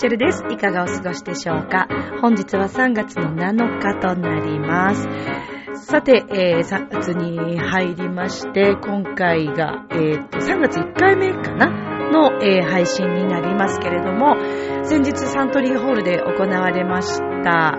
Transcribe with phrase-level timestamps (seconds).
[0.00, 0.42] チェルです。
[0.48, 1.86] いかがお過ごしでしょうか？
[2.22, 5.06] 本日は3月の7日となります。
[5.80, 11.68] さて、えー3月に入りまして、今回が、えーと3月1回目かな？
[12.10, 14.36] の、えー配信になりますけれども、
[14.84, 17.78] 先日サントリーホールで行われました、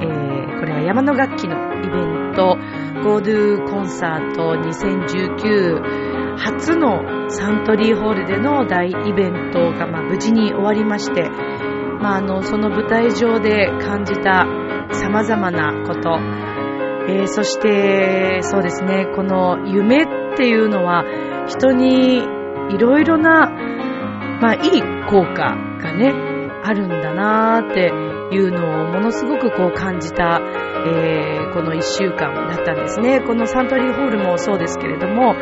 [0.00, 2.56] えーこれは山の楽器のイベント、
[3.02, 14.46] ゴードゥコンサート2019初のサントリーホールでの大イベントが、まあ、無事に終わりまして、まあ、あのその舞台上で感じた
[14.92, 16.18] 様々なこと、
[17.08, 21.04] えーそしてそうですねこの夢っていうのは
[21.46, 23.50] 人にいろいろな、
[24.40, 26.12] まあ、いい効果がね
[26.62, 27.92] あるんだなーって
[28.34, 30.40] いうのをものすごくこう感じた、
[30.86, 35.36] えーこの1週間だったんですねこのサントリーホールもそうですけれども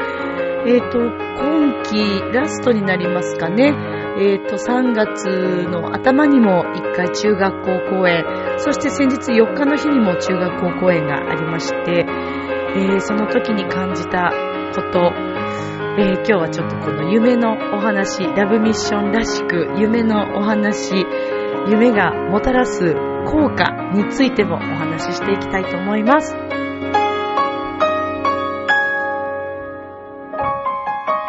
[0.65, 3.73] えっ、と、今期ラストになりますかね。
[4.19, 8.25] えっ、と、3月の頭にも1回中学校公演、
[8.59, 12.05] そして先日4日の日にも中学校公演がありまして、
[12.75, 14.31] えーその時に感じた
[14.75, 15.13] こと、
[15.99, 20.95] えー今日はちょっとこの夢のお話、ラブミッションらしく夢のお話、
[21.69, 22.95] 夢がもたらす
[23.27, 26.35] 効果についてもお話ししていきたいと思います。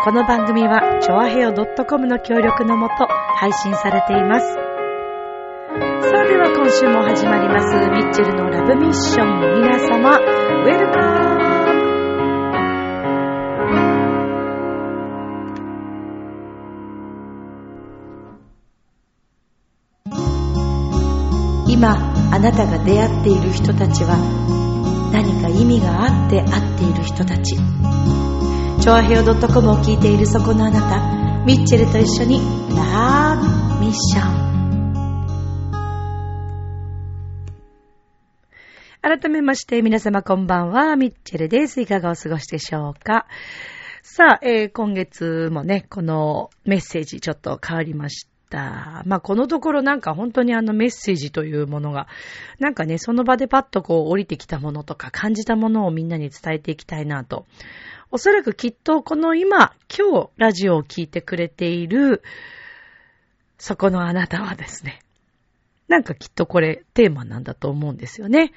[0.03, 2.93] この番組は、ちょわへよ .com の協力のもと
[3.35, 4.45] 配信されています。
[4.47, 9.27] さあでは今週も始まります、ミッチェルのラブミッション。
[9.59, 11.33] 皆様、ウェルカム
[21.67, 21.97] 今、
[22.31, 24.15] あなたが出会っている人たちは、
[25.11, 27.57] 何か意味があって会っている人たち。
[28.83, 32.41] チョアヘオ .com を聞いているそこのあなた、ミッチェルと一緒に
[32.75, 34.51] ラブミッション。
[39.01, 41.79] 改めまして皆様こんばんは、ミッチェルです。
[41.79, 43.25] いかがお過ごしでしょうか？
[44.01, 49.03] さあ、えー今月もね、このメッセージちょっと変わりました。
[49.05, 52.09] まあ、このところなんか本当にあのメッセージというものが、
[52.59, 57.45] なんかね、その場でパッとこう降りてきたものとか感じたものをみんなに伝えていきたいなと
[58.13, 62.21] おそらくきっとこの今、今日ラジオを聞いてくれている、
[63.57, 65.01] そこのあなたはですね、
[65.87, 68.53] なんかきっとこれテーマなんだと思うんですよね。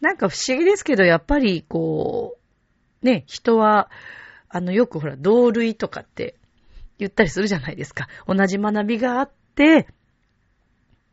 [0.00, 2.36] なんか不思議ですけど、やっぱりこ
[3.00, 3.92] う、ね、人は、
[4.48, 6.34] あの、よくほら、同類とかって
[6.98, 8.08] 言ったりするじゃないですか。
[8.26, 9.86] 同じ学びがあって、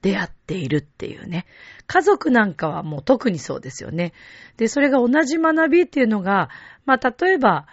[0.01, 1.45] 出会っているっていうね。
[1.85, 4.13] 家族なんかはもう特にそうですよね。
[4.57, 6.49] で、それが同じ学びっていうのが、
[6.85, 7.67] まあ、例えば、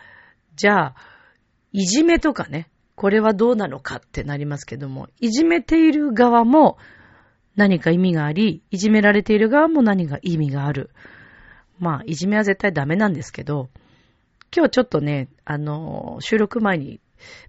[0.61, 0.95] じゃあ、
[1.73, 6.77] いじめとかね、これはどうなのかってなりますけども、いじめている側も
[7.57, 10.91] 何か意味があり、いじめられている側も何か意味がある。
[11.79, 13.71] まあ、いじめは絶対ダメなんですけど、
[14.55, 17.01] 今日ちょっとね、あの、収録前に、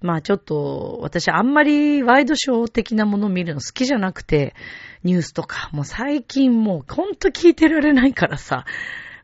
[0.01, 4.55] まあちょっと、私あんまりワイドショー的なものを見るの好きじゃなくて、
[5.03, 8.63] ニュースとか、もう最近もうほんと聞いてられないからさ、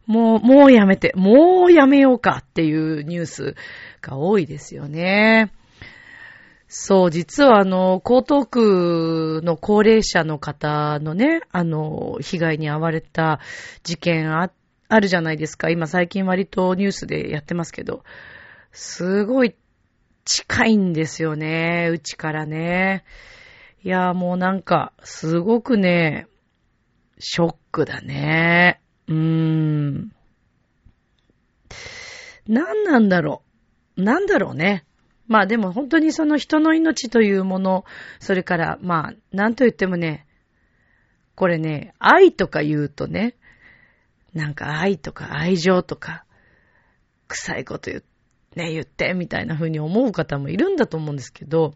[0.08, 3.56] もう、もうやめて、もうやめようかっていうニュース
[4.02, 5.52] が多いですよね。
[6.70, 13.40] そう、実はあの、江東区の高齢者の方のね、あの、被害に遭われた
[13.84, 14.52] 事件あ、
[14.90, 15.70] あるじゃないですか。
[15.70, 18.04] 今最近割とニュースでやってますけど、
[18.72, 19.56] すごい
[20.24, 23.04] 近いんですよね、うちからね。
[23.84, 26.28] いや、もうなんか、すごくね、
[27.20, 28.82] ショックだね。
[29.08, 30.12] うーん。
[32.48, 33.44] 何なんだろ
[33.98, 34.04] う。
[34.04, 34.86] なんだろうね。
[35.28, 37.86] まあでも本当にその人の命というもの、
[38.20, 40.26] それからまあ、なんと言ってもね、
[41.36, 43.36] これね、愛とか言うとね、
[44.34, 46.26] なんか愛とか愛情とか、
[47.28, 48.08] 臭いこと言って、
[48.58, 51.76] ね、言って、みたいな風に思う方もいるんだと思うんですけど、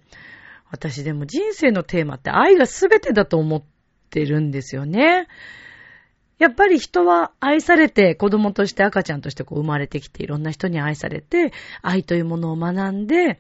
[0.72, 3.64] 私でも人生のテーマって愛が全てだと思っ
[4.10, 5.28] てるんですよね。
[6.42, 11.54] やっぱり人は愛されて、子供として赤ちゃんとしてこう生まれてきて、いろんな人に愛されて、
[11.84, 13.40] 愛というものを学んで、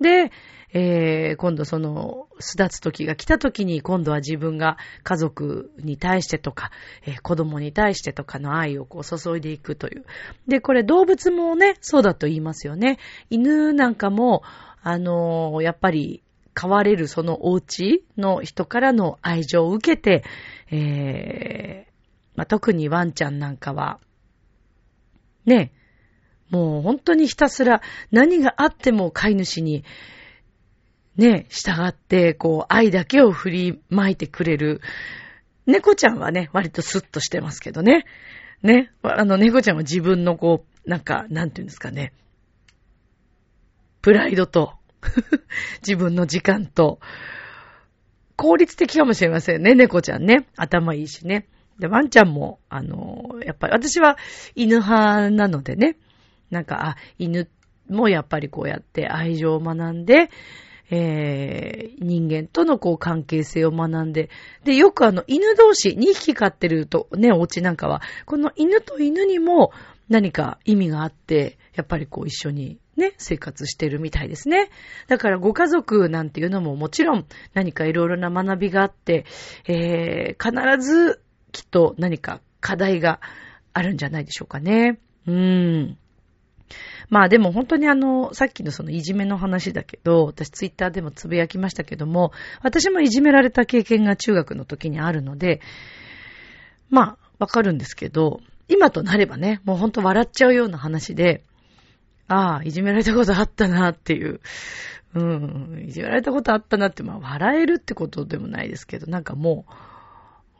[0.00, 0.32] で、
[0.72, 6.70] えー、今度その、巣立つ時が来た時に、今度は自分が家族に対してとか、
[7.04, 10.06] えー、子供に対してとかの愛をこう注いでいくという。
[10.48, 12.98] で、これ動物もね、そうだと言いますよね。
[13.28, 14.42] 犬なんかも、
[14.82, 16.22] あのー、やっぱり、
[16.54, 20.24] 飼われるそのお家の人からの愛情を受けて、
[20.70, 21.86] え、
[22.40, 24.00] まあ、特にワンちゃんなんかは、
[25.44, 25.72] ね、
[26.48, 27.82] もう本当にひたすら
[28.12, 29.84] 何があっても飼い主に、
[31.16, 34.80] ね、従って、こう、愛だけを振りまいてくれる。
[35.66, 38.06] 猫ちゃんはね、割とスッとしてますけどね。
[38.62, 42.14] ね、あの、猫ちゃんは自分のこう、なんか、なんていうんですかね。
[44.00, 44.72] プライドと、
[45.86, 47.00] 自分の時間と、
[48.36, 50.46] 効率的かもしれませんね、猫ちゃんね。
[50.56, 51.46] 頭いいしね。
[51.80, 54.16] で、ワンちゃんも、あの、やっぱり、私は
[54.54, 55.96] 犬派なのでね。
[56.50, 57.48] なんか、あ、犬
[57.88, 60.30] もやっぱりこうやって愛情を学んで、
[60.90, 64.28] えー、人間とのこう関係性を学んで、
[64.64, 69.72] で、よくあの犬同士、2匹飼ってるとね、お家なんかは、この犬と犬にも
[70.08, 74.68] 何か意味があって、やっぱりこう一緒にね、生活してるみたいですね。
[75.06, 79.24] だからご家族なんていうのももちろん何かいろいろな学びがあって、
[79.68, 83.20] えー、必ずきっと何か課題が
[83.72, 84.98] あるんじゃないでしょうかね。
[85.26, 85.98] うん。
[87.08, 92.32] まあでも本当にあの、さっきのそのいじめの話だけど、私ツイッターでもつぶやきましたけども、
[92.62, 95.60] 私もいじめられた経験が中学の時にあるので、
[96.88, 101.42] まあ、わかるんですけど、今となればね、もうほんと笑っちゃうような話で、
[102.28, 104.40] ああ、いじめられたことあったなっていう、
[105.14, 109.72] うん、いじめられたことあったなって、まあ笑えるってことでもないですけど、なんかもう、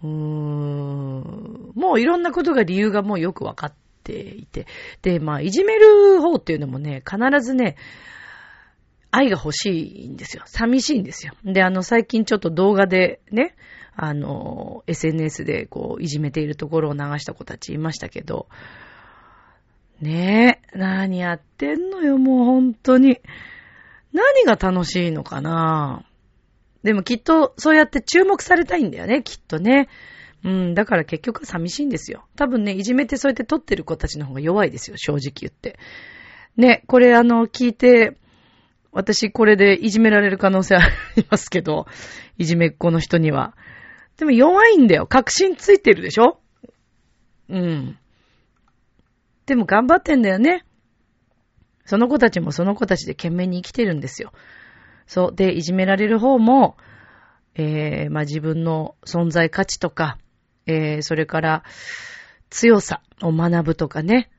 [0.03, 4.67] うーん、もういろんなことが理由がもうよくわかっていて。
[5.03, 7.77] で、まあ、いじめる方っていうのもね、必ずね、
[9.11, 10.45] 愛が欲しいんですよ。
[10.47, 11.35] 寂しいんですよ。
[11.45, 13.55] で、あの、最近ちょっと動画でね、
[13.95, 18.49] あの、SNS でこう、いじめているところを流した子たちいましたけど、
[20.01, 23.21] ねえ、何やってんのよ、もう本当に。
[24.13, 26.10] 何が楽しいのかなぁ
[26.83, 29.89] でもきっとそうやって注目されたいんだよね、きっとね。
[30.43, 32.25] うん、だから結局は寂しいんですよ。
[32.37, 35.79] 多分ね、いじめてそうやって取ってる子たちの方が弱いですよ、正直言って。
[36.57, 38.17] ね、これあの、聞いて、
[38.93, 40.81] 私これでいじめられる可能性あ
[41.17, 41.87] りますけど、
[42.39, 43.55] いじめっ子の人には。
[44.17, 45.07] でも弱いんだよ。
[45.07, 46.41] 確信ついてるでしょ？
[47.49, 47.99] うん。
[49.47, 50.65] でも頑張ってんだよね。
[51.85, 54.33] その子たちもその子たちで懸命に生きてるんですよ。
[55.11, 55.35] そう。
[55.35, 56.77] で、いじめられる方も、
[57.57, 60.19] えー、まあ、自分の存在価値とか、
[60.67, 61.65] えー、それから
[62.49, 64.31] 強さを学ぶとかね。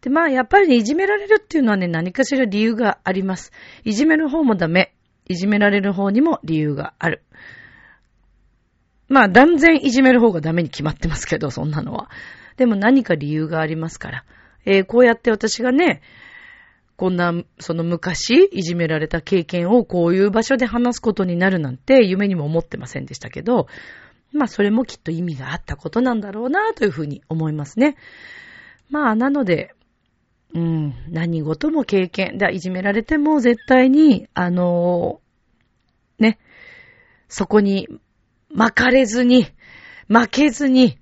[0.00, 3.52] で、まあ、やっぱりね、いじめられるっていうのはね、何かしら理由があります。
[3.84, 4.94] いじめる方もダメ。
[5.26, 7.22] いじめられる方にも理由がある。
[9.08, 12.08] まあ、断然いじめる方がダメに決まってますけど、そんなのは。
[12.56, 14.24] でも何か理由がありますから。
[14.64, 16.00] えー、こうやって私がね、
[16.98, 23.68] こんな、その昔、いじめられた経験をこういう場所で話すことになるなんて夢にも思ってませんでしたけど、
[24.32, 27.96] まあそれもきっと意味があったことなんだろうなというふうに思いますね。
[28.90, 29.76] まあなので、
[30.54, 32.36] うん、何事も経験。
[32.36, 35.20] で、いじめられても絶対に、あの、
[36.18, 36.40] ね、
[37.28, 37.86] そこに
[38.52, 39.46] 巻かれずに、
[40.08, 40.98] 負けずに、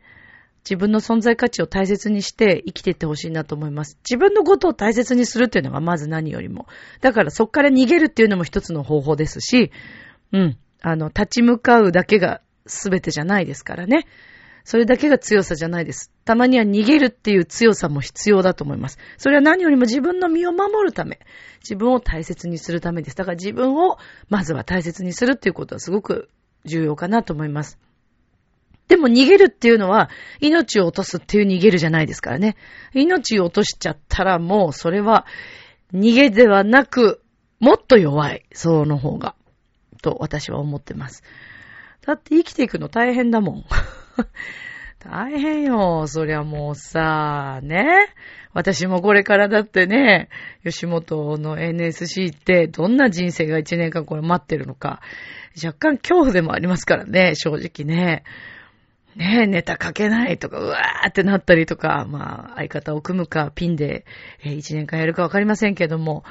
[0.69, 3.97] 自分の存在価値を大切にして生きていってほしいなと思います。
[4.03, 6.67] 自分のことを大切にするっていうのがまず何よりも。
[7.01, 9.71] だからそっから逃げるっていうのも一つの方法ですし、
[10.33, 14.07] うん、あの、立ち向かうだけが全てじゃないですからね。
[14.65, 16.11] それだけが強さじゃないです。
[16.25, 18.99] たまには逃げるっていう強さも必要だと思います。
[19.19, 21.21] それは何よりも自分の身を守るため、
[21.61, 23.17] 自分を大切にするためです。
[23.17, 23.99] だから自分を
[24.29, 26.29] まずは大切にするっていうことはすごく
[26.65, 27.79] 重要かなと思います。
[28.89, 32.57] でも逃げるっていうのは、命を落とすっていう逃げるじゃないですからね。
[32.95, 35.27] 命を落としちゃったらもう、それは、
[35.93, 37.21] 逃げではなく、
[37.59, 39.35] もっと弱い、その方が、
[40.03, 41.23] と私は思ってます。
[42.07, 43.65] だって生きていくの大変だもん。
[45.01, 46.07] 大変よ。
[46.07, 48.09] そりゃもうさ、ね。
[48.53, 50.31] 私もこれからだってね、
[50.65, 55.01] 吉本の NSC ってどんな人生が一年間これ待ってるのか、
[55.63, 58.25] 若干恐怖でもありますからね、正直ね。
[59.17, 64.05] ねえ、ネタ書けないとか、うわーってなったりとか、まあ、相方を組むか、ピンで、
[64.45, 66.25] えー、1年間やるかわかりませんけども、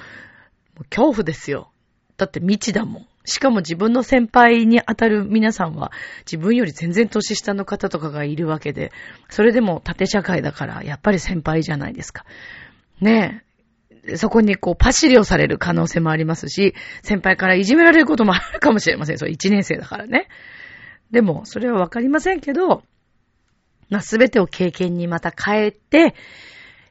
[0.75, 1.71] も恐怖ですよ。
[2.17, 3.07] だって未知だもん。
[3.25, 5.91] しかも自分の先輩に当たる皆さんは、
[6.31, 8.91] 自分より全然年下の方とかがいるわけで、
[9.29, 12.25] それでも縦社会だから、やっぱり先輩じゃないですか。
[13.01, 14.17] ねえ。
[14.17, 19.17] そこにこうパシリをされる可能性もありますし、先輩からいじめられることもあるかもしれません。
[19.17, 20.27] そう、1年生だからね。
[21.11, 22.83] でも、それはわかりませんけど、
[23.89, 26.15] まあ、すべてを経験にまた変えて、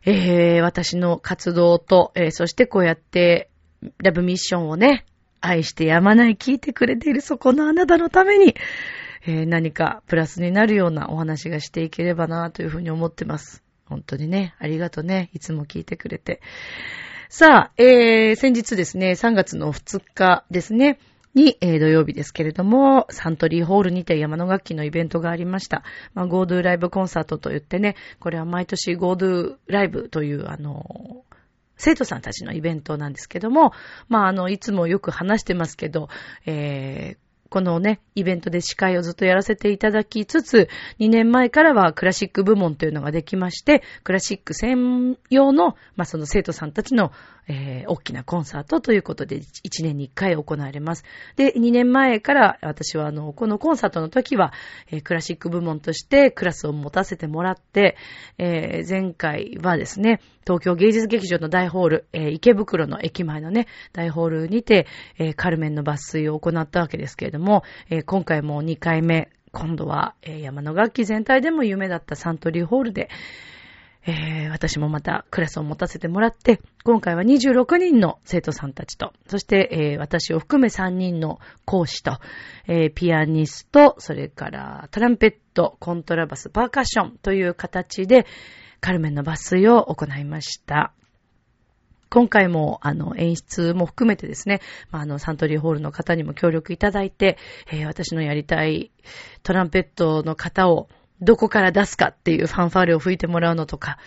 [0.06, 3.50] えー、私の活動と、えー、そしてこうやって、
[3.98, 5.04] ラブミッションをね、
[5.40, 8.54] 愛してやまない聞いてくれているそこのあなたのために、
[9.26, 13.62] えー、何かプラスになるようなお話がしていければなというふうに思ってます。
[13.86, 15.30] 本当にね、ありがとうね。
[15.34, 16.40] いつも聞いてくれて。
[17.28, 20.98] さあ、えー、先日ですね、3月の2日ですね、
[21.34, 25.82] に、えー、土曜日ですけれども、サントリーホールにて山の楽器のイベントがありました。
[26.14, 31.24] まあ、ゴードゥーライブコンサートと言ってね、これは毎年ゴードゥーライブという、あの、
[31.76, 33.72] 生徒さんたちのイベントなんですけども、
[34.08, 36.08] まあ、あの、いつもよく話してますけど、
[36.46, 37.24] えー、
[37.54, 47.12] このね、イベントで司会をずっとやらせていただきつつ、2年前からはクラシック部門というのができまして、クラシック専用の、まあ、その生徒さんたちの、
[47.48, 51.04] えー、大きなコンサートということで、1年に1回行われます。
[51.36, 54.52] で、2年前から私は、あの、このコンサートの時は、
[54.90, 57.96] えー、クラシック部門としてクラスを持たせてもらって、
[58.38, 64.86] えー、前回はですね、東京芸術劇場の大ホール、えー、池袋の駅前のね、大ホールにて、
[65.18, 73.08] えー、カルメンの抜粋を行ったわけですけれども、えー、今回も2回目、今度は、えー、山の楽器全体でも夢だったサントリーホールで、
[74.06, 82.18] えー、私もまたクラスを持たせてもらって、今回は26人の生徒さんたちと、そして、えー、私を含め3人の講師と、
[82.66, 88.26] えー、ピアニスト、それからトランペット、コントラバス、パーカッションという形で、
[88.80, 90.92] カルメンの抜粋を行いました。
[92.10, 97.38] 今回も、あの、演出も含めてですね、まあ、あの、サントリーホールの方にも協力いただいて、
[97.72, 98.92] えー、私のやりたい
[99.42, 100.88] トランペットの方を
[101.20, 103.98] どこから出すかっていうファンファーレを吹いてもらうのとか、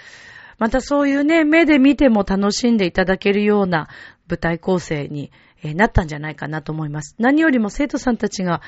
[0.57, 3.87] またそういうね、目で見ても楽しんでいただけるような
[4.27, 5.31] 舞台構成に、
[5.63, 7.15] えー、なったんじゃないかなと思います。
[7.19, 8.61] 何よりも生徒さんたちが、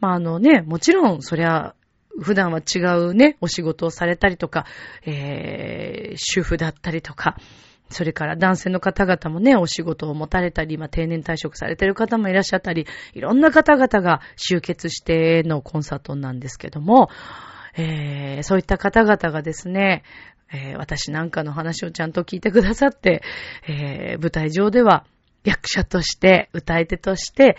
[0.00, 1.74] まあ、あのね、もちろんそりゃ、
[2.20, 4.66] 普段は違うね、お仕事をされたりとか、
[5.06, 7.36] えー、主婦だったりとか、
[7.88, 17.08] それから男性の方々もね、お仕事を持たれたり、まあ、定年退職されてる方もいらっしゃったり、いろんな方々が集結してのコンサートなんですけども、
[17.76, 20.02] えー、そういった方々がですね、
[20.52, 23.22] えー、私なんかの話をちゃんと聞いてくださって、
[23.66, 25.04] えー、舞台上では
[25.44, 27.56] 役者として、歌い手として、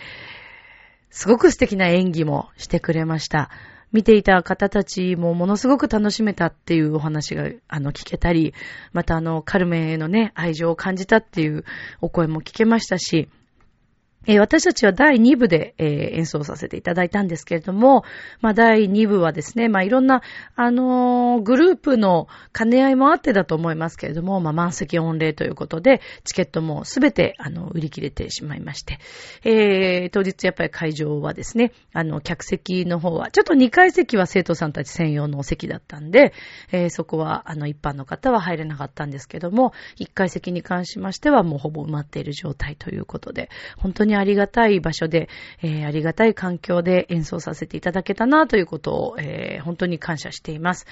[1.10, 3.50] すごく素敵な演技もしてくれました。
[3.92, 8.52] 見ていた方たちもものすごく楽しめたっていうお話が、あの、聞けたり、
[8.92, 11.64] またあの、カルメンへのね、愛情を感じたっていう
[12.00, 13.28] お声も聞けましたし、
[14.26, 18.04] えー、私たちは第2部で、えー、演奏させていただいたんですけれども、
[18.40, 20.22] まあ、第2部はですね、まあ、いろんな、
[20.56, 28.98] あのー、グループの兼ね合いもあってだと思いますけれども、まあ、満席御礼ということで、チケットもすべて、あの、売り切れてしまいまして、
[29.44, 36.32] えー、当日やっぱり会場はですね、あの、客席の方は、ちょっと2階席は生徒さんたち専用のお席だったんで、
[36.72, 45.28] えー、そこは、あの、一般の方は入れなかったんですけども、1階席に関しましては、もうほぼ埋まっている状態ということで、本当ににありがたい場所で、
[45.62, 50.86] えー、ありがたい環境で演奏させていただけたなということを、えー、本当に感謝しています。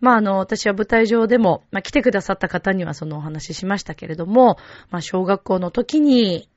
[0.00, 4.58] まあ、あの、私は舞台上でも、まあ、来てくださった方にはそのお話ししましたけれども、
[4.90, 6.48] まあ、小学校の時に、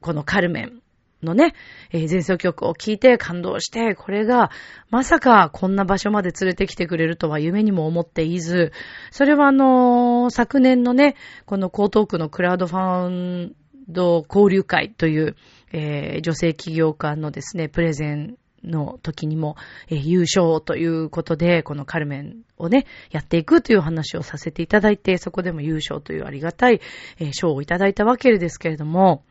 [0.00, 0.82] このカルメン
[1.22, 1.54] のね、
[1.92, 4.50] えー、前奏曲を聴いて感動して、これが、
[4.90, 8.72] まさかこんな場所まで連れてきてくれるとは夢にも思っていず、
[9.12, 11.14] それはあのー、昨年のね、
[11.46, 13.54] この江東区のクラウドファン
[13.88, 15.36] ド交流会という、
[15.72, 19.56] えー、女性起業家のですね、プレゼンの時にも、
[19.88, 26.80] えー、優勝ということで、このカルメンをね、やっていくという話をさせていただいて、そこでも優勝というありがたい、
[27.18, 29.24] えー、賞をいただいたわけですけれども、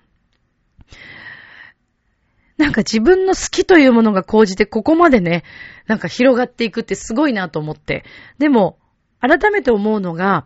[2.57, 5.43] なんか自分の好きというものが講じてここまでね、
[5.87, 8.05] なんか広がっていくってすごいなと思って。
[8.37, 8.77] でも、
[9.19, 10.45] 改めて思うのが、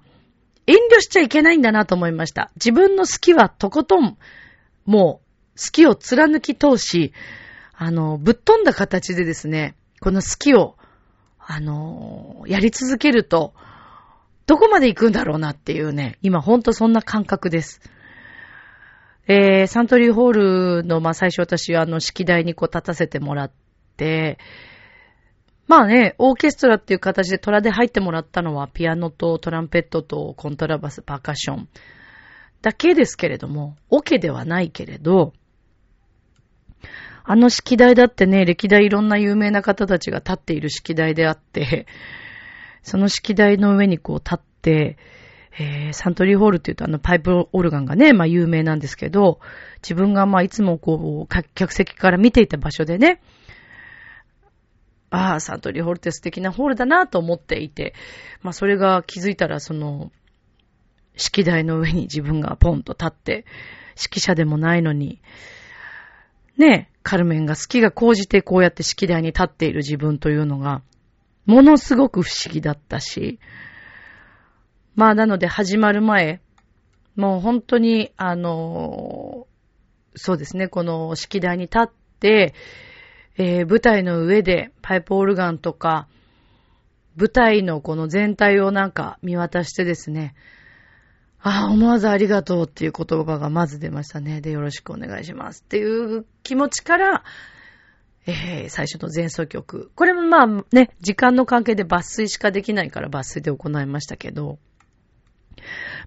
[0.68, 2.52] 遠慮しちゃいけないんだなと思いました。
[2.56, 4.18] 自分の好きはとことん、
[4.86, 7.14] もう、好きを貫き通し、
[7.74, 10.76] あの、ぶっ飛んだ形でですね、この好きを、
[11.40, 13.54] あの、やり続けると、
[14.46, 17.82] どこまで行くんだろうなっていうね、今ほんとそんな感覚です。
[19.28, 20.32] えー、サントリーホー
[20.80, 23.52] ルの、まあ、最初私はあの、式台にこう立たせてもらっ
[23.98, 24.38] て、
[25.68, 31.70] まあね、オーケストラっていう形でトラで入ってもらったのは、ピアノとトランペットとコントラバス、パーカッション。
[32.62, 35.34] だけですけれども、オケではないけれど、
[37.30, 41.86] あの式台だってね、歴代いろんな有名な方たちが立っている式台であって、
[42.82, 44.98] その式台の上にこう立って、
[45.60, 49.42] えー、サントリーホールって言うとあのパイプオルガンがね、まあ有名なんですけど、
[49.82, 53.20] 自分がまあいつもこう、客席から見ていた場所でね、
[55.10, 57.94] ああ、サントリーホールって素敵なホールだなと思っていて、
[58.42, 60.12] まあそれが気づいたらその、
[61.16, 63.46] 式台の上に自分がポンと立って、
[63.98, 65.22] 指揮者でもないのに、
[66.58, 70.82] ね、カルメンが好きが高じてこうやって式台に立っている自分というのが、
[71.46, 73.40] ものすごく不思議だったし、
[74.96, 76.42] まあなので始まる前、
[77.16, 79.48] もう本当に、あの、
[80.16, 82.54] そうですね、この式台に立って、
[83.38, 86.08] えー、舞台の上でパイプオルガンとか、
[87.16, 90.36] 舞台のこの全体をなんか見渡してですね、
[91.40, 94.42] ああ、思わずありがとうっていう言葉がまず出ましたね。
[94.42, 97.24] で、よろしくお願いしますっていう気持ちから、
[98.26, 99.92] えー、最初の前奏曲。
[99.96, 104.58] これもまあね、時間の関係で抜粋しかできないから抜粋で行いましたけど、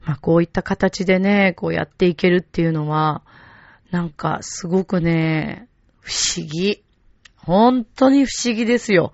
[0.05, 3.23] まあこういった形でね、こうやっていけるっていうのは、
[3.91, 5.69] なんかすごくね、
[6.01, 6.83] 不思議。
[7.50, 9.12] 本当に不思議ですよ。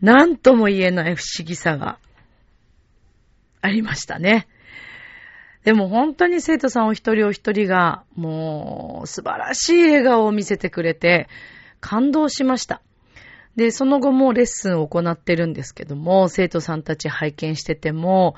[0.00, 1.98] なんとも言えない不思議さが
[3.60, 4.46] ありましたね。
[5.64, 11.26] でも本当に生徒さんお一人お一人がもう素晴らしい笑顔を見せてくれて
[11.80, 12.82] 感動しました。
[13.56, 18.36] で、その後もレッスンを行ってるんですけども、生徒さんたち拝見してても、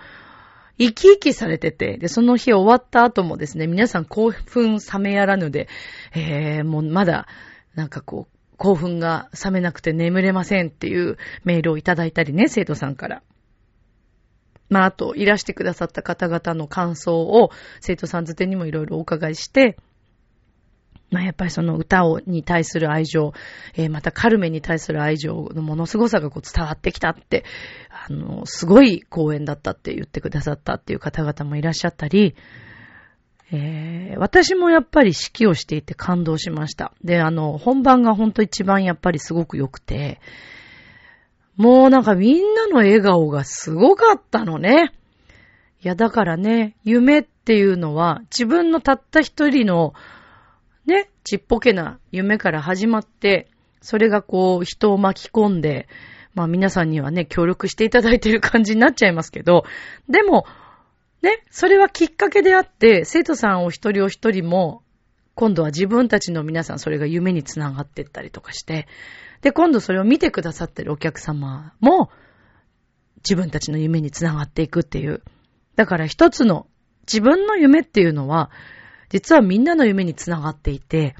[0.79, 5.69] 生き生きされてて、で、その日終わった後もですね、皆さん興奮冷めやらぬで、
[6.15, 7.27] えー、もうまだ、
[7.75, 13.23] なんかこう、興奮が冷めなくて眠れませんっていうメールをいただいたりね、生徒さんから。
[14.69, 19.77] まあ、あと、いらしてくださった方々の感想を生徒さんづてにもいろいろお伺いして、
[21.11, 23.33] まあ、やっぱりその歌を、に対する愛情、
[23.75, 27.45] えー、またカルメに対する愛情のもの凄さがこう伝わってきたって、
[27.91, 32.35] あの、すごい公演だったって言ってくださったっていう方々もいらっしゃったり、
[33.53, 36.93] えー、私もやっぱり指揮をしていて感動しました。
[37.05, 40.21] で、あの、本番がほんと一番やっぱりすごく良くて、
[41.57, 44.93] もうなんかみんなの笑顔がすごかったのね。
[45.83, 49.95] いや、だからね、夢っていうのは自分のたった一人の
[50.85, 53.49] ね、ちっぽけな夢から始まって、
[53.81, 55.89] それがこう人を巻き込んで、
[56.35, 59.65] まあ皆さんにはね、協力していただいている感じになっちゃいますけど、
[60.09, 60.47] でも、
[61.27, 64.85] ね、それはきっかけであって、生徒さんお一人お一人も、
[65.35, 68.87] 今度は自分たちの皆さんそれが夢につながっていったりとかして、
[69.43, 72.11] で、今度それを見てくださってるお客様も、
[73.29, 75.25] 自分たちの夢につながっていくっていう。
[75.75, 76.69] だから一つの
[77.09, 78.53] 自分の夢っていうのは、
[79.09, 81.17] 実はみんなの夢につながっていて、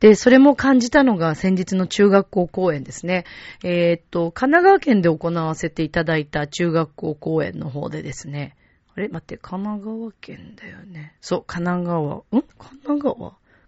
[0.00, 3.24] で、それも感じたのが先日の中学校公演ですね。
[3.62, 8.56] えー、っと、神奈川県で行わせていただいた中学校公演の方でですね。
[8.96, 9.08] あれ？
[9.08, 11.14] 待って、神奈川県だよね。
[11.20, 12.16] そう、神奈川。
[12.16, 12.22] ん？
[12.30, 12.42] 神
[12.82, 13.14] 奈川？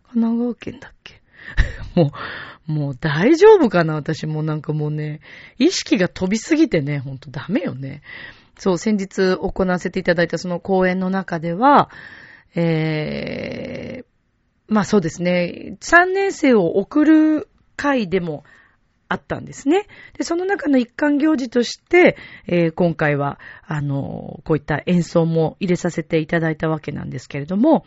[0.09, 1.21] 神奈川県だっけ？
[2.01, 2.13] も
[2.69, 3.95] う、もう大丈夫かな？
[3.95, 5.21] 私もなんかもうね、
[5.59, 8.01] 意識が飛びすぎてね、ほんとダメよね。
[8.57, 11.91] そう、先日行わせていただいたその講演の中では、
[12.55, 14.05] えー、
[14.73, 18.45] まあそうですね、3年生を送る会でも
[19.09, 19.87] あったんですね。
[20.17, 27.85] で、その中の一環行事として、えー、今回は、あの、こういった演奏も入れさせていただいたわけなんですけれども、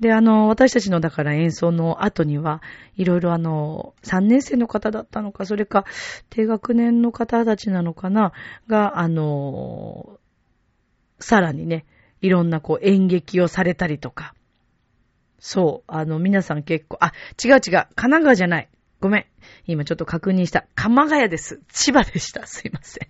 [0.00, 2.62] で、あの、私たちのだから演奏の後には、
[2.96, 5.84] いろいろあの、3年生の方だったのか、それか、
[6.30, 8.32] 低学年の方たちなのかな、
[8.66, 10.18] が、あの、
[11.20, 11.84] さらにね、
[12.22, 14.34] いろんなこう演劇をされたりとか、
[15.44, 17.12] そう、あの、皆さん結構、あ、
[17.44, 18.68] 違う違う、神奈川じゃない。
[19.00, 19.26] ごめん。
[19.66, 20.66] 今ちょっと確認した。
[20.76, 21.60] 鎌ヶ谷です。
[21.68, 22.46] 千葉でした。
[22.46, 23.08] すいません。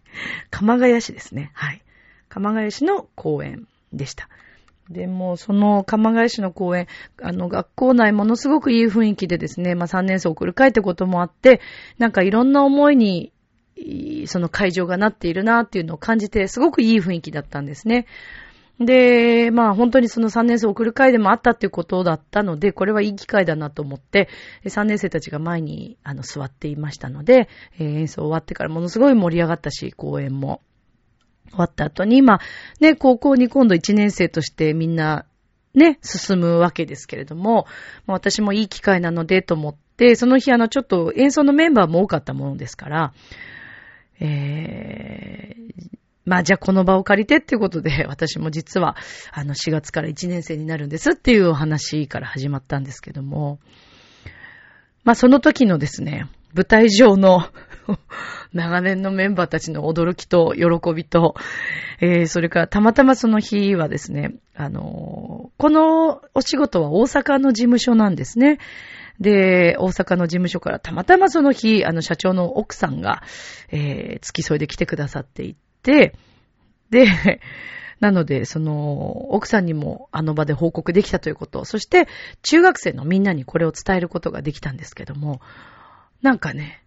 [0.51, 1.51] 鎌ヶ谷市ですね。
[1.53, 1.83] はい。
[2.31, 4.31] 鎌ヶ谷市の公園でした。
[4.88, 6.87] でも、その鎌ヶ谷市の公園、
[7.21, 11.61] あの、学校内ものすごくいい雰囲気でですね、まあ3年生送る会ってこともあって、
[11.99, 13.31] なんかいろんな思いに、
[14.25, 18.07] その会場がなっているなっていうのを感じて、すごくいい雰囲気だったんですね。
[18.81, 24.29] で、まあ本当にその3年生を送る会でもあったっていうことだったので、これはいい機会だなと思って、
[24.65, 30.61] 3年生たちが前にあの座っていましたので、演奏終わってからものすごい盛り上がったし、公演も。
[31.51, 32.41] 終わった後に、まあ、
[32.81, 35.27] ね、高校に今度1年生としてみんな、
[35.75, 37.67] ね、進むわけですけれども、
[38.07, 43.13] まあ、私もいい機会なのでと思って、その日あの、ちょっと演奏のメンバーも多かったものですから、
[44.21, 48.97] えー、まあじゃあこの場を借りてっていうことで、 私も実は
[49.33, 53.59] あの4月から1年生になるんですっていうお話から始まったんですけども、
[55.05, 57.49] まあその時のですね、舞台上の
[58.53, 61.35] 長年のメンバーたちの驚きと喜びと、
[62.01, 68.59] えー、それからたまたまその日はですね、あのー、このお仕事は大阪の事務所なんですね。
[69.21, 73.23] で、大阪の事務所からたまたまその日、あの社長の奥さんが、
[73.71, 76.14] えー、付き添いで来てくださっていて、で、
[78.01, 82.09] なので、その、奥さんにもあの場で報告できたということ、そして、
[82.42, 85.40] 中学生のみんなにこれを伝えることができたんですけども、
[86.21, 86.83] なんかね、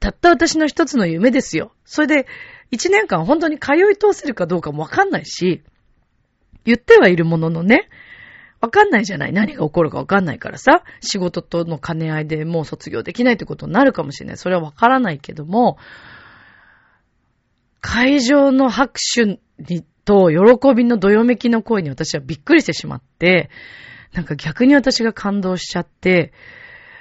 [0.00, 1.72] たった私の一つの夢ですよ。
[1.84, 2.26] それで、
[2.70, 5.62] 一年間本当に通い通せるかどうかもわかんないし、
[6.64, 7.88] 言ってはいるもののね、
[8.60, 9.32] わかんないじゃない。
[9.34, 14.36] 何が起こるかわかんないからさ、仕事との兼ね合いでもう卒業できないってことになるかもしれない。
[14.38, 15.76] それはわからないけども、
[17.86, 23.50] 会場の拍手にと、喜びのどよめきの声に私はびっくりしてしまって、
[24.14, 26.32] なんか逆に私が感動しちゃって、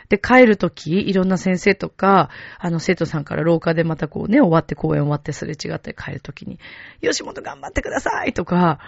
[0.09, 6.59] で、帰るとき、いろんな先生とか、あの、生徒さんから廊下でまたこうね、終わって公演終わってすれ違って帰るときに、
[7.01, 8.79] 吉本頑張ってくださいとか、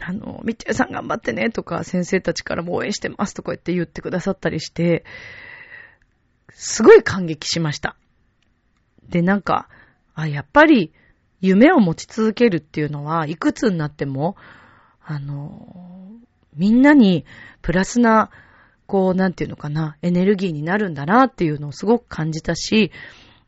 [0.00, 5.04] あの、みっちゃさん頑張ってねとか、先生たちからも応援してますとか言って言ってくださったりして、
[6.50, 7.94] すごい感激しました。
[9.08, 9.68] で、なんか、
[10.16, 10.92] あ、やっぱり、
[11.40, 14.36] 夢を持ち続けるっていうのは、いくつになっても、
[15.04, 16.10] あの、
[16.56, 17.24] みんなに
[17.62, 18.30] プラスな、
[18.86, 22.92] こう、なんていうのかな、エネルギーになるんだなっていうのをすごく感じたし、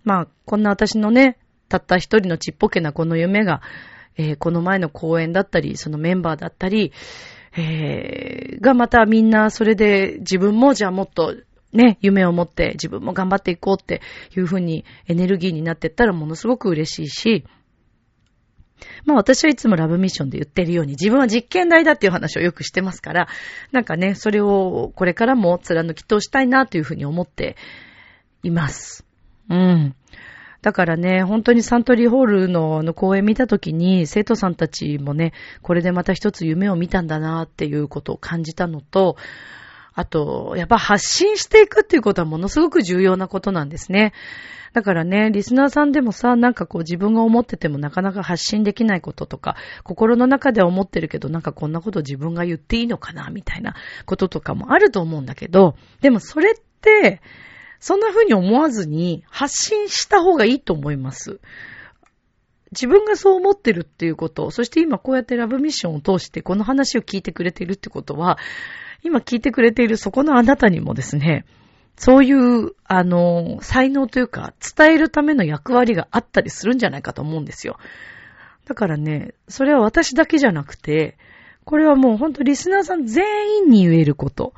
[0.05, 3.61] まあ、こんな私のね、たった一人のちっぽけなこの夢が、
[4.17, 6.93] えー、この前の公演だったり、そのメンバーだったり、
[7.57, 11.35] えー、がまたみんなそれで自分もじゃあもっと
[11.73, 14.01] ね、夢を持って自分も頑張っていこうって
[14.35, 17.45] いうふうにエネルギーになっていったらものすごく嬉しいし、
[19.05, 23.29] まあ私はいつもラブミッションで言ってるように自分は実験台だっていう話をよくしてますから、
[23.73, 27.57] なんかね、それをこれからも貫き通したいなというふうに思って
[28.43, 29.05] います。
[29.49, 29.95] うん。
[30.61, 39.17] だからね、本当にサントリーホールのの公演見たときに、生徒さんたちもね、これでまた一つ夢を見たんだなっていうことを感じたのと、
[39.95, 44.13] あと、やっぱ発信していくっていうことはものすごく重要なことなんですね。
[44.73, 53.75] だからね、リスナーさんでもさ、なんかこう自分が思っててもなかなか発信できないこととか、心の中では思ってるけど、なんかこんなこと自分が言っていいのかな、みたいな
[54.07, 57.21] こととかもあると思うんだけど、でもそれって、
[57.81, 61.41] そんな風に思わずに発信した方がいいと思います。
[62.73, 68.39] 自分がそう思ってるっていうこと、そして今こうやってラブミッションを通してこの話を聞いてくれているってことは、
[69.03, 71.45] 今聞いてくれているそこのあなたにもですね、
[71.99, 77.77] そういう、あの、才能というか、伝えるための役割があったりするんじゃないかと思うんですよ。
[78.67, 81.19] だからね、それは私だけじゃなくて、
[81.65, 84.55] これはもうほんとリスナーさん全員に言えること。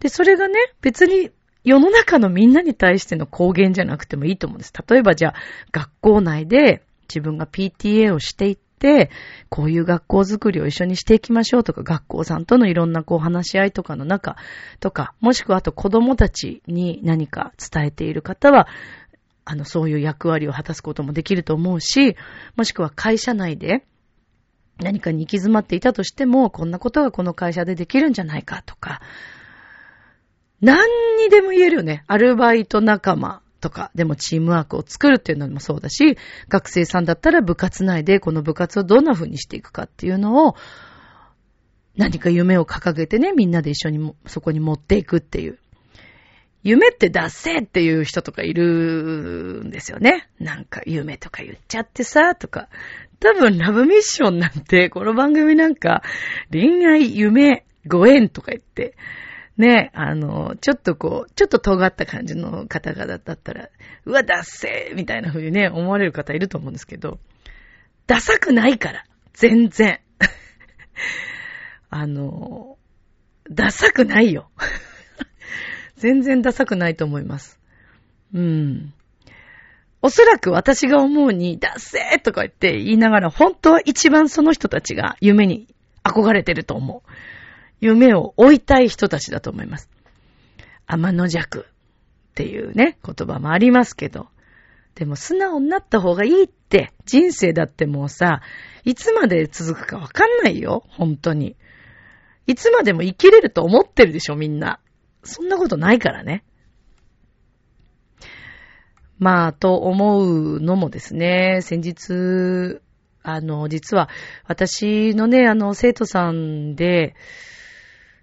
[0.00, 1.30] で、それがね、別に
[1.64, 4.72] 世の中のみんなに対しての公言じゃなくてもいいと思うんです。
[4.88, 5.34] 例えばじゃあ、
[5.72, 8.69] 学校内で自分が PTA をしていって、
[9.48, 14.36] こういう学校づくりを一緒にしていきましょうとか、学校さんとのいろんなこう話し合いとかの中
[14.80, 18.68] とか、もしくはあと子供たちに何か伝えている方は、
[19.44, 22.16] あの、そういう役割を果たすこともできると思うし、
[22.56, 23.84] もしくは会社内で
[24.78, 29.00] 何かに行き詰まっていたとしても、こんなことがこの会社でできるんじゃないかとか、
[30.60, 32.04] 何にでも言えるよね。
[32.06, 36.16] アルバイト仲間とか、でもチームワークを作るっていうのもそうだし、
[36.48, 40.56] 学生さんだったら部活内でこの部活をどんな風にしていくかっていうのを、
[41.96, 45.58] 何か夢を掲げてね、みんなで一緒にそこに持っていくっていう。
[46.62, 50.28] 夢って出せっていう人とかいるんですよね。
[50.38, 52.68] なんか夢とか言っちゃってさ、とか。
[53.18, 56.02] 多分ラブミッションなんて、この番組なんか、
[56.50, 58.94] 恋愛、夢、ご縁とか言って、
[59.60, 63.68] ね、あの、ちょっとこう、ちょっと尖った感じの方々だったら、
[64.06, 67.18] うわ、ダッセーみたいな風にね、思われる方いると思うんですけど、
[68.06, 70.00] ダサくないから、全然。
[71.90, 72.78] あの、
[73.50, 74.50] ダサくないよ。
[75.96, 77.60] 全然ダサくないと思います。
[78.32, 78.94] うん。
[80.00, 85.68] おそらく私が思うに、ダッセーとか言って言いながら、本当は一番その人たちが夢に
[86.02, 87.10] 憧れてると思う。
[87.80, 89.90] 夢を追いたい人たちだと思います。
[90.86, 91.64] 天の弱っ
[92.34, 94.28] ていうね、言葉もありますけど、
[94.94, 98.42] でも素直になった方がいいって、人生だってもうさ、
[98.84, 101.56] いつまで続くかわかんないよ、本当に。
[102.46, 104.80] いつまでも生きれると思ってるでしょ、みんな。
[105.22, 106.44] そんなことないからね。
[109.18, 112.80] まあ、と思うのもですね、先日、
[113.22, 114.08] あの、実は、
[114.46, 117.14] 私のね、あの、生徒さんで、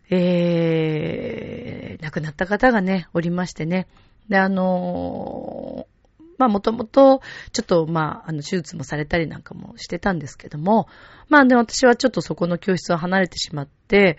[0.10, 3.88] えー、亡くなった方がね、おりましてね。
[4.30, 5.88] で、あの
[6.38, 10.88] まあもともと、ちょっとまあ、あの、手術もされたりなんかもしてたんですけども、
[11.30, 14.18] まあで私はちょっとそこの教室を離れてしまって、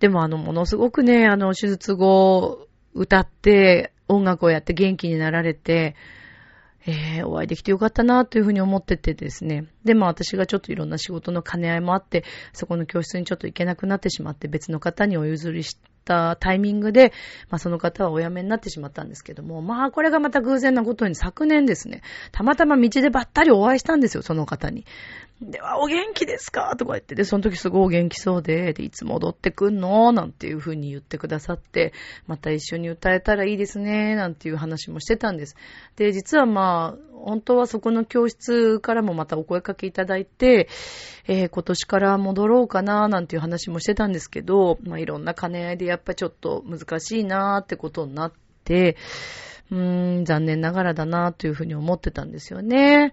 [0.00, 5.94] でもあの、ものすごくね、あの、手術後、歌って、音楽をやって元気になられて、
[6.86, 9.66] えー、お会いできてよかったなというふうに思っててですね。
[9.84, 17.12] で、まあ私がちょっといろんな仕事の兼ね合いもあって、そこの教室にちょっと行けなくなってしまって別の方にお譲りしたタイミングで、
[17.48, 24.84] まあその方はお辞めになってしまったんですけども、まあこれがまた偶然なことに昨年ですね、たまたま道でばったりお会いしたんですよ、その方に。
[25.42, 26.76] では、お元気ですか？
[26.76, 30.12] とか言って、で、その時すごいお元気そうで、で、いつ戻ってくんの？
[30.12, 31.92] なんていう風に言ってくださって、
[32.26, 35.56] また一緒に歌えたらいいですね、なんていう話もしてたんです。
[35.96, 40.68] で、実はまあ、本当はそこの教室からもまたお声かけいただいて、
[41.26, 48.32] えー、今年から戻ろうかな、なんていう話もしてたんですけど、まあ、いろんな兼ね合いでやっぱちょっと難しいなってことになっ
[48.64, 48.96] て、
[49.70, 53.12] うーん、残念ながらだなというふうに思ってたんですよね。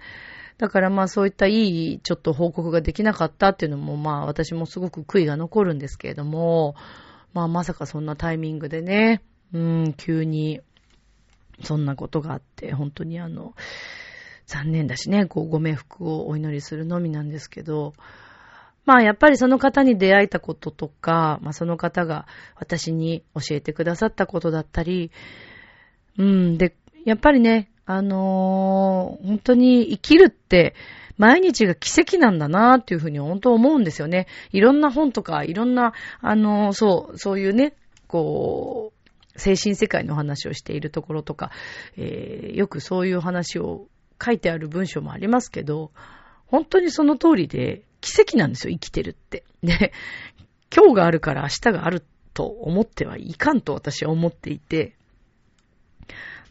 [0.61, 6.75] だからまあそういったいいちょっと報告ができなかったっていうのもまあ私もすごく悔いが残るんですけれども、
[7.33, 10.61] まあまさかそんなタイミングでね、うん、急に
[11.63, 13.55] そんなことがあって、本当にあの、
[14.45, 17.93] 残念だしね、こうご冥福をお祈りするのみなんですけど、
[18.85, 25.09] まあやっぱりその方に出会えたこととか、まあその方が私に教えてくださったことだったり、
[26.19, 30.75] うん、で、やっぱりね、あのー、本当に生きるって、
[31.17, 34.27] 毎日が奇跡なんだなっていうふうに本当思うんですよね。
[34.51, 37.73] いろんな本とか、いろんな、あのー、そう、そういうね、
[38.07, 41.51] こう、精神世界の話をしているところとか、
[41.97, 43.87] えー、よくそういう話を
[44.23, 45.91] 書いてある文章もありますけど、
[46.47, 49.43] 本当にその通りで、奇跡なんですよ、生きてるって。
[49.63, 49.93] で、
[50.75, 54.95] 今日があるから明日があると思ってはいかんと私は思っていて、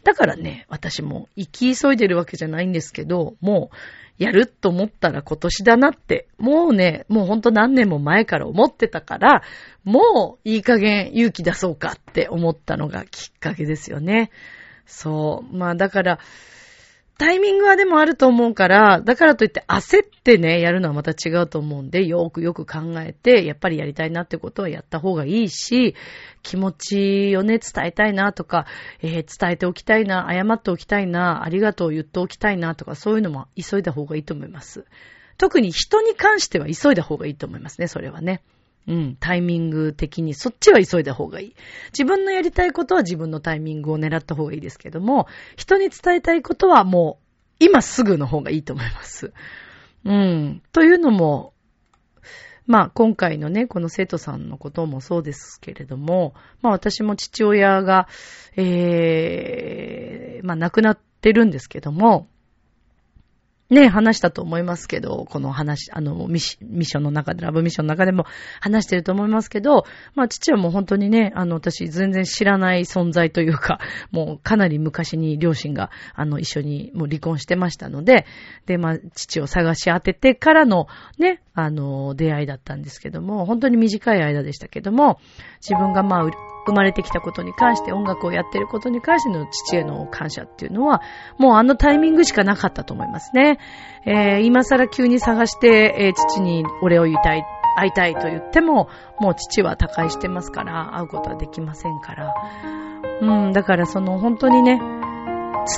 [0.03, 3.75] だからね、私も行き急いでるわけじゃないんですけど、もう、
[4.17, 9.41] やると思ったら今年だなって、もうね、もうほんと何年も前から思ってたから、
[9.83, 14.29] もういい加減勇気出そうかって思ったのがきっかけですよね。
[14.85, 15.57] そう。
[15.57, 16.19] まあだから、
[17.21, 25.93] タイミングはでもあると思うから、だからといって焦ってね、やるのはまた違うと思うんで、よくよく考えて、やっぱりやりたいなってことはやった方がいいし、
[26.41, 28.65] 気持ちをね、伝えたいなとか、
[29.03, 34.85] えー、伝えておきたいな、謝っておきたいな、ありがとう言っておきたいなとか、そういうのも急いだ方がいいと思います。
[35.37, 38.41] 特に人に関しては急いだ方がいいと思いますね、それはね。
[38.87, 41.55] うん、タイミング的に、そっちは急いだ方がいい。
[41.93, 47.25] 自分のやりたいことは自分のタイミングを狙った方がいいですけども、人に伝えたいことはもう、
[47.59, 49.33] 今すぐの方がいいと思います。
[50.03, 50.61] うん。
[50.71, 51.53] というのも、
[52.65, 58.07] まあ今回のね、この生徒さんのこともそうですけれども、まあ私も父親が、
[58.55, 62.27] ええー、まあ亡くなってるんですけども、
[63.71, 68.25] ね、話したと思いますけど、この話、あのミッ、ションの中で、ラブミッションの中でも
[68.59, 73.79] 話してると思いますけど、まあ、父はもう本当にね、あの、私全然知らない存在というか、
[74.11, 78.25] もうかなり昔に両親が、あの、一緒にもう離婚してましたので、
[78.65, 85.17] で、まあ、父を探し当ててからの、ね、あの、出会いだったんですけども、本当に短い間でしたけども、
[85.61, 86.29] 自分がまあ、
[86.65, 91.01] 生まれてきたことに関して、音楽をやってることに関しての父への感謝っていうのは、
[91.37, 93.59] もうあのタイミングしかなかったと思いますね。
[94.05, 97.43] えー、今更急に探して、えー、父にお礼を言いたい、
[97.77, 102.33] 会いたいと言っても、もう父は他界してますから、会うことはできませんから。
[103.21, 104.79] うん、だからその本当にね、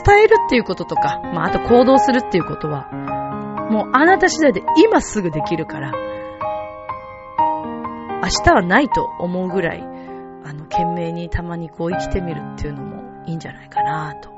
[0.06, 2.90] 伝えるっていうこととか、まああと行動するっていうことは、
[3.70, 5.92] もうあなた次第で今すぐできるから、
[8.24, 9.93] 明日はないと思うぐらい、
[10.46, 14.30] あの、懸命にたまにこう生きてみるっていうのもいいんじゃないかなと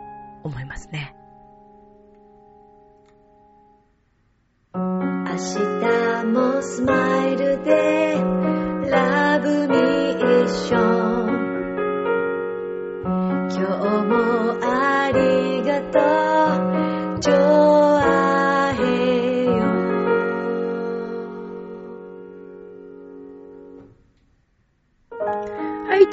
[0.44, 1.16] 思いますね。
[4.74, 4.82] 明
[5.32, 8.16] 日もスマイルで
[8.90, 9.76] ラブミ
[10.46, 11.36] ッション
[13.52, 16.00] 今日もありがと
[17.20, 17.55] う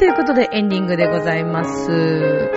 [0.02, 2.50] ということでエンディングでございます。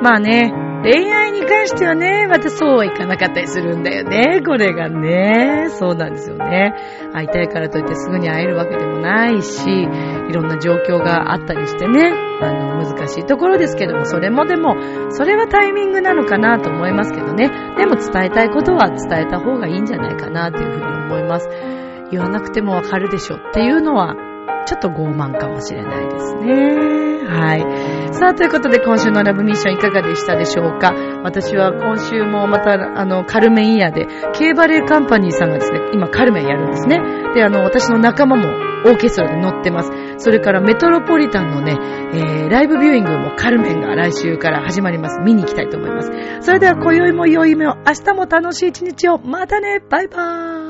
[0.00, 0.50] まあね、
[0.82, 4.40] 恋愛に関してはね、またそうはいかなかったりするんだよね。
[4.40, 5.66] これがね。
[5.68, 6.72] そうなんですよね。
[7.12, 14.74] 会いたいからといってすぐに会えるわけでもないし、いろんな状況があったりしてね、あの、難しいところですけども、それもでも、
[15.10, 17.50] それはタイミングなのかなと思いますけどね。
[17.76, 21.50] でも伝えたいことは伝えた方がいいんじゃないかなというふうに思います。
[22.10, 24.14] 言わなくてもわかるでしょっていうのは、
[24.68, 27.24] ちょっと傲慢かもしれないですね。
[27.26, 28.14] はい。
[28.14, 30.92] さあ、ということで今週のラブミッションいかがでしたでしょうか？
[31.22, 37.00] 私は今週もまた、あの、カルメンイヤーで、K バレーカンパニーさんがですね、今カルメンやるんですね。
[37.34, 38.48] で、あの、私の仲間も
[38.84, 39.90] オーケストラで乗ってます。
[40.18, 41.78] それからメトロポリタンのね、
[42.12, 45.20] えー、ライブビューイングもカルメンが来週から始まります。
[45.20, 46.10] 見に行きたいと思います。
[46.40, 49.18] それでは今宵も良い夢を、明日も楽しい一日を。
[49.18, 50.67] またねバイバーイ